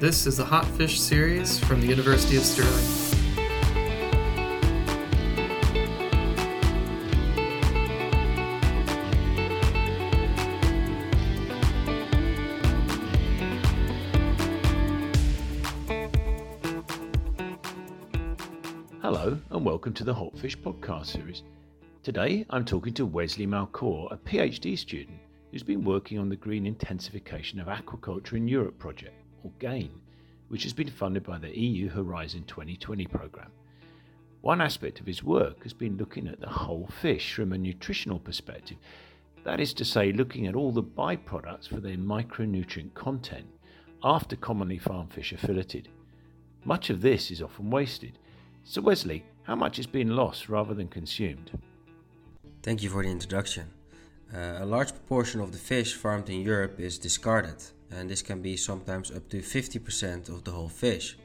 [0.00, 2.70] This is the Hot Fish series from the University of Stirling.
[19.02, 21.42] Hello, and welcome to the Hot Fish podcast series.
[22.04, 25.18] Today I'm talking to Wesley Malcorps, a PhD student
[25.50, 29.90] who's been working on the Green Intensification of Aquaculture in Europe project, or GAIN,
[30.48, 33.52] which has been funded by the EU Horizon 2020 programme.
[34.40, 38.18] One aspect of his work has been looking at the whole fish from a nutritional
[38.18, 38.78] perspective,
[39.44, 43.46] that is to say, looking at all the byproducts for their micronutrient content
[44.04, 45.88] after commonly farmed fish are filleted.
[46.64, 48.18] Much of this is often wasted.
[48.64, 51.50] So, Wesley, how much is being lost rather than consumed?
[52.62, 53.70] Thank you for the introduction.
[54.34, 58.42] Uh, a large proportion of the fish farmed in Europe is discarded, and this can
[58.42, 61.16] be sometimes up to 50% of the whole fish.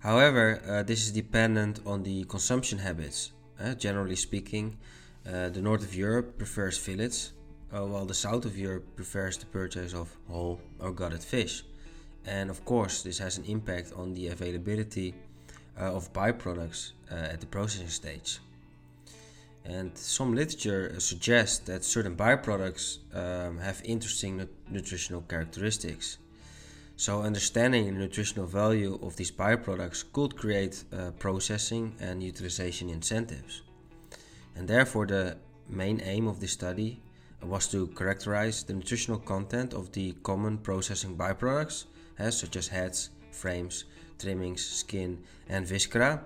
[0.00, 3.32] However, uh, this is dependent on the consumption habits.
[3.58, 4.76] Uh, generally speaking,
[5.26, 7.32] uh, the north of Europe prefers fillets,
[7.72, 11.64] uh, while the south of Europe prefers the purchase of whole or gutted fish.
[12.24, 15.14] And of course, this has an impact on the availability
[15.80, 18.40] uh, of byproducts at the processing stage.
[19.68, 26.18] And some literature suggests that certain byproducts um, have interesting nu- nutritional characteristics.
[26.96, 33.62] So, understanding the nutritional value of these byproducts could create uh, processing and utilization incentives.
[34.54, 35.36] And therefore, the
[35.68, 37.02] main aim of this study
[37.42, 41.84] was to characterize the nutritional content of the common processing byproducts,
[42.18, 43.84] uh, such as heads, frames,
[44.18, 46.22] trimmings, skin, and viscera,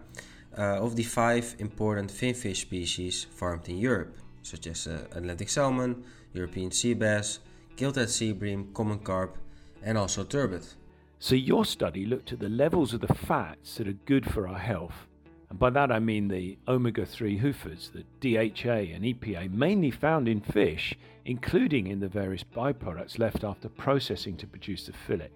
[0.57, 6.05] uh, of the five important finfish species farmed in Europe, such as uh, Atlantic salmon,
[6.33, 7.41] European sea bass,
[7.77, 9.39] gilthead sea bream, common carp,
[9.83, 10.75] and also turbot.
[11.19, 14.59] So, your study looked at the levels of the fats that are good for our
[14.59, 15.07] health,
[15.51, 20.29] and by that I mean the omega 3 HUFAs, the DHA and EPA, mainly found
[20.29, 25.31] in fish, including in the various byproducts left after processing to produce the fillet.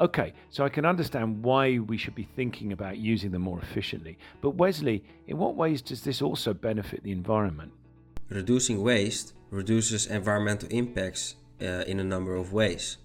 [0.00, 4.16] Okay, so I can understand why we should be thinking about using them more efficiently.
[4.40, 7.72] But Wesley, in what ways does this also benefit the environment?
[8.28, 12.98] Reducing waste reduces environmental impacts uh, in a number of ways.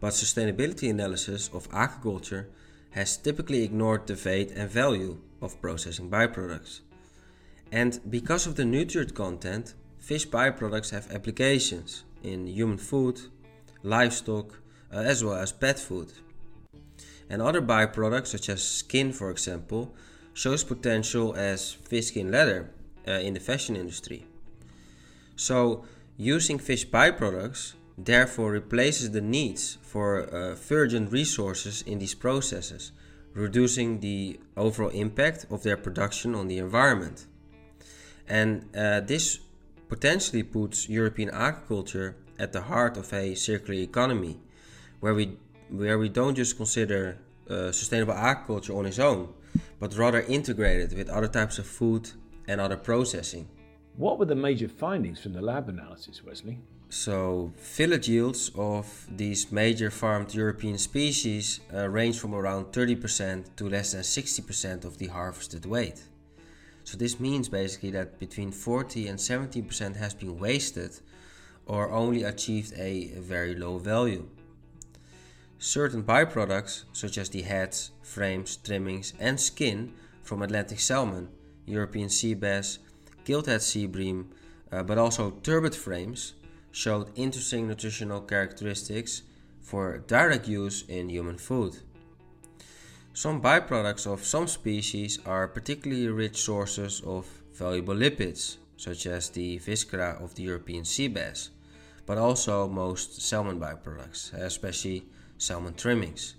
[0.00, 2.46] But sustainability analysis of aquaculture
[2.90, 6.80] has typically ignored the weight and value of processing byproducts.
[7.70, 13.20] And because of the nutrient content, fish byproducts have applications in human food,
[13.84, 14.60] livestock,
[14.92, 16.12] uh, as well as pet food
[17.30, 19.94] and other byproducts such as skin for example
[20.34, 22.70] shows potential as fish skin leather
[23.08, 24.26] uh, in the fashion industry.
[25.36, 25.84] So
[26.16, 32.92] using fish byproducts therefore replaces the needs for uh, virgin resources in these processes,
[33.34, 37.26] reducing the overall impact of their production on the environment.
[38.28, 39.40] And uh, this
[39.88, 44.38] potentially puts European aquaculture at the heart of a circular economy,
[45.00, 45.36] where we
[45.70, 49.28] where we don't just consider uh, sustainable aquaculture on its own,
[49.78, 52.10] but rather integrated with other types of food
[52.46, 53.48] and other processing.
[53.96, 56.58] What were the major findings from the lab analysis, Wesley?
[56.88, 63.68] So, fillet yields of these major farmed European species uh, range from around 30% to
[63.68, 66.02] less than 60% of the harvested weight.
[66.82, 70.98] So, this means basically that between 40 and 70% has been wasted
[71.66, 74.28] or only achieved a very low value.
[75.62, 81.28] Certain byproducts, such as the heads, frames, trimmings, and skin from Atlantic salmon,
[81.66, 82.78] European sea bass,
[83.26, 84.30] gilthead sea bream,
[84.72, 86.32] uh, but also turbot frames,
[86.72, 89.20] showed interesting nutritional characteristics
[89.60, 91.76] for direct use in human food.
[93.12, 99.58] Some byproducts of some species are particularly rich sources of valuable lipids, such as the
[99.58, 101.50] viscera of the European sea bass,
[102.06, 105.04] but also most salmon byproducts, especially
[105.40, 106.34] salmon trimmings.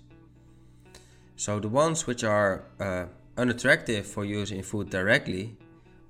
[1.36, 3.06] So the ones which are uh,
[3.36, 5.56] unattractive for use in food directly,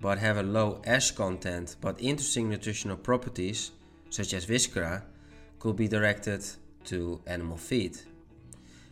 [0.01, 3.71] but have a low ash content but interesting nutritional properties,
[4.11, 5.05] such as viscera,
[5.59, 6.45] could be directed
[6.85, 7.97] to animal feed.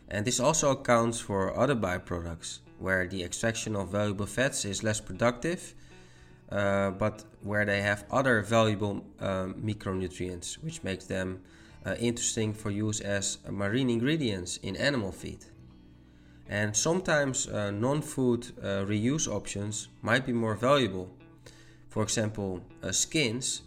[0.09, 4.99] And this also accounts for other byproducts, where the extraction of valuable fats is less
[4.99, 5.75] productive,
[6.51, 11.41] uh, but where they have other valuable um, micronutrients, which makes them
[11.85, 15.45] uh, interesting for use as marine ingredients in animal feed.
[16.47, 21.09] And sometimes uh, non food uh, reuse options might be more valuable.
[21.89, 23.63] For example, uh, skins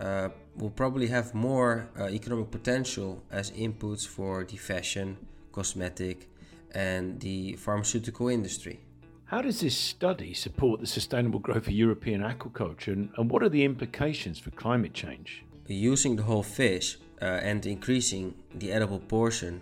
[0.00, 5.16] uh, will probably have more uh, economic potential as inputs for the fashion,
[5.52, 6.28] cosmetic,
[6.72, 8.80] and the pharmaceutical industry.
[9.24, 13.50] How does this study support the sustainable growth of European aquaculture and, and what are
[13.50, 15.44] the implications for climate change?
[15.66, 19.60] Using the whole fish uh, and increasing the edible portion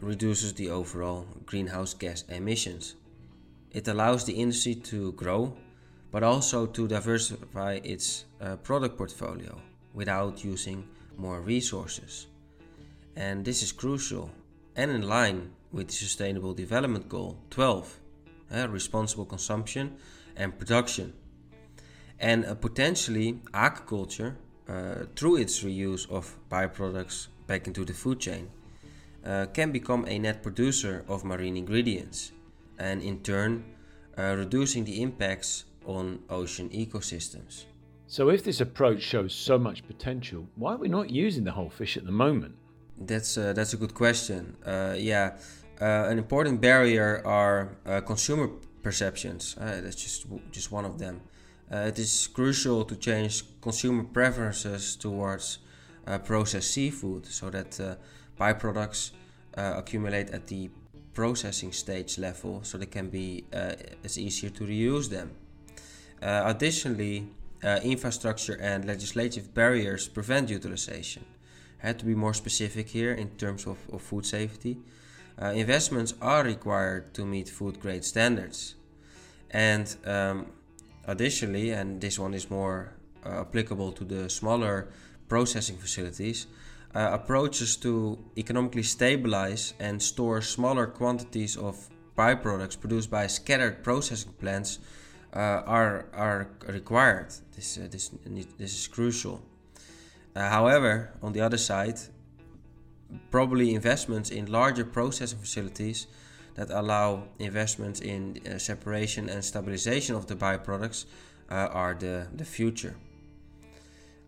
[0.00, 2.94] reduces the overall greenhouse gas emissions.
[3.72, 5.56] It allows the industry to grow,
[6.10, 9.60] but also to diversify its uh, product portfolio
[9.92, 12.28] without using more resources.
[13.16, 14.30] And this is crucial
[14.76, 18.00] and in line with the Sustainable Development Goal 12
[18.54, 19.96] uh, responsible consumption
[20.36, 21.12] and production.
[22.18, 24.36] And uh, potentially, aquaculture,
[24.68, 28.50] uh, through its reuse of byproducts back into the food chain,
[29.24, 32.32] uh, can become a net producer of marine ingredients
[32.78, 33.64] and in turn
[34.18, 37.64] uh, reducing the impacts on ocean ecosystems.
[38.06, 41.70] So, if this approach shows so much potential, why are we not using the whole
[41.70, 42.54] fish at the moment?
[42.98, 44.56] That's uh, that's a good question.
[44.64, 45.36] Uh, yeah,
[45.80, 47.76] uh, an important barrier are
[48.06, 48.48] consumer
[48.82, 49.54] perceptions.
[49.58, 51.20] That's just just one of them.
[51.70, 55.58] It is crucial to change consumer preferences towards
[56.24, 57.98] processed seafood so that
[58.38, 59.10] byproducts
[59.54, 60.70] accumulate at the
[61.12, 63.72] processing stage level so they can be uh,
[64.04, 65.32] it's easier to reuse them.
[66.22, 67.26] Uh, additionally,
[67.64, 71.24] uh, infrastructure and legislative barriers prevent utilization.
[71.82, 74.78] I had to be more specific here in terms of, of food safety
[75.40, 78.74] uh, investments are required to meet food grade standards.
[79.50, 80.46] And um,
[81.08, 82.92] additionally, and this one is more
[83.26, 84.88] uh, applicable to the smaller
[85.26, 86.46] processing facilities,
[86.94, 94.32] uh, approaches to economically stabilize and store smaller quantities of byproducts produced by scattered processing
[94.38, 94.78] plants
[95.34, 97.28] uh, are, are required.
[97.56, 98.10] This, uh, this,
[98.58, 99.42] this is crucial.
[100.36, 101.98] Uh, however, on the other side,
[103.30, 106.06] probably investments in larger processing facilities
[106.54, 111.04] that allow investments in uh, separation and stabilization of the byproducts
[111.50, 112.96] uh, are the, the future.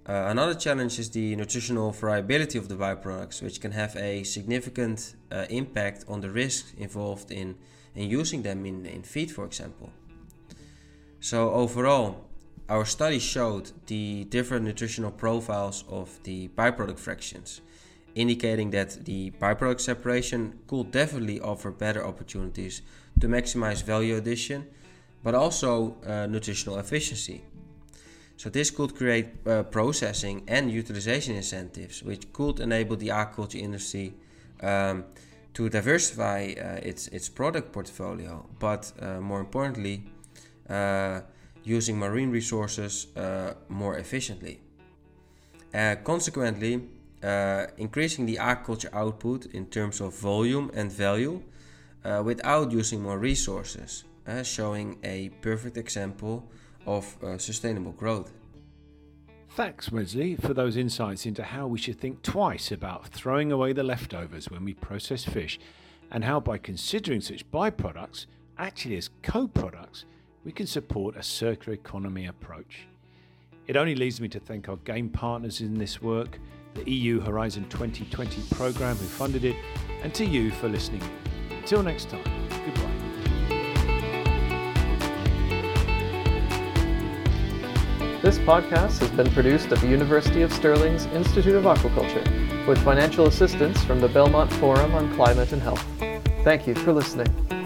[0.06, 5.14] Uh, another challenge is the nutritional variability of the byproducts, which can have a significant
[5.30, 7.54] uh, impact on the risks involved in,
[7.94, 9.90] in using them in, in feed, for example.
[11.20, 12.24] So, overall,
[12.68, 17.60] our study showed the different nutritional profiles of the byproduct fractions
[18.14, 22.82] indicating that the byproduct separation could definitely offer better opportunities
[23.20, 24.66] to maximize value addition,
[25.22, 27.42] but also uh, nutritional efficiency.
[28.36, 34.14] So this could create uh, processing and utilization incentives, which could enable the aquaculture industry
[34.62, 35.04] um,
[35.52, 40.04] to diversify uh, its its product portfolio, but uh, more importantly,
[40.68, 41.20] uh,
[41.64, 44.60] using marine resources uh, more efficiently.
[46.04, 46.80] consequently,
[47.22, 51.42] uh, increasing the aquaculture output in terms of volume and value
[52.04, 56.48] uh, without using more resources, uh, showing a perfect example
[56.86, 58.32] of uh, sustainable growth.
[59.50, 63.82] Thanks, Wesley, for those insights into how we should think twice about throwing away the
[63.82, 65.58] leftovers when we process fish,
[66.10, 68.26] and how by considering such byproducts
[68.58, 70.04] actually as co products,
[70.44, 72.86] we can support a circular economy approach.
[73.66, 76.38] It only leaves me to thank our GAIN partners in this work
[76.74, 79.56] the EU Horizon 2020 programme who funded it,
[80.02, 81.02] and to you for listening.
[81.50, 83.10] Until next time, goodbye.
[88.22, 93.26] This podcast has been produced at the University of Stirling's Institute of Aquaculture with financial
[93.26, 95.84] assistance from the Belmont Forum on Climate and Health.
[96.44, 97.59] Thank you for listening.